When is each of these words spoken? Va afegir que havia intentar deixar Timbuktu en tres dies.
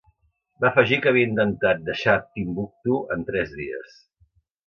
Va 0.63 0.67
afegir 0.69 0.97
que 1.01 1.09
havia 1.11 1.27
intentar 1.31 1.73
deixar 1.91 2.15
Timbuktu 2.37 2.97
en 3.17 3.27
tres 3.31 3.53
dies. 3.61 3.93